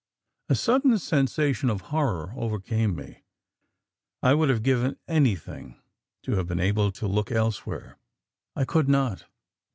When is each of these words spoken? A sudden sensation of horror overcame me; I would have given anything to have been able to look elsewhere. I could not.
A 0.49 0.55
sudden 0.55 0.97
sensation 0.97 1.69
of 1.69 1.81
horror 1.93 2.33
overcame 2.35 2.95
me; 2.95 3.21
I 4.23 4.33
would 4.33 4.49
have 4.49 4.63
given 4.63 4.97
anything 5.07 5.79
to 6.23 6.31
have 6.37 6.47
been 6.47 6.59
able 6.59 6.91
to 6.93 7.05
look 7.07 7.31
elsewhere. 7.31 7.99
I 8.55 8.65
could 8.65 8.89
not. 8.89 9.25